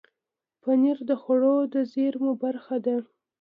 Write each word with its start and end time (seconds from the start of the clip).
پنېر 0.61 0.97
د 1.09 1.11
خوړو 1.21 1.55
د 1.73 1.75
زېرمو 1.91 2.31
برخه 2.43 2.75
ده. 2.85 2.95